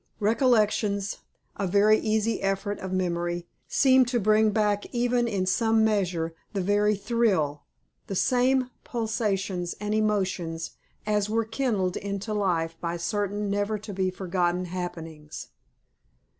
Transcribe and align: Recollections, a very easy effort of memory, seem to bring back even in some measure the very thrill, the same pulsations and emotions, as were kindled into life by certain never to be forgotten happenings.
Recollections, 0.19 1.19
a 1.57 1.67
very 1.67 1.99
easy 1.99 2.41
effort 2.41 2.79
of 2.79 2.91
memory, 2.91 3.45
seem 3.67 4.03
to 4.05 4.19
bring 4.19 4.49
back 4.49 4.87
even 4.91 5.27
in 5.27 5.45
some 5.45 5.83
measure 5.83 6.33
the 6.53 6.61
very 6.61 6.95
thrill, 6.95 7.61
the 8.07 8.15
same 8.15 8.71
pulsations 8.83 9.75
and 9.79 9.93
emotions, 9.93 10.71
as 11.05 11.29
were 11.29 11.45
kindled 11.45 11.97
into 11.97 12.33
life 12.33 12.75
by 12.81 12.97
certain 12.97 13.47
never 13.51 13.77
to 13.77 13.93
be 13.93 14.09
forgotten 14.09 14.65
happenings. 14.65 15.49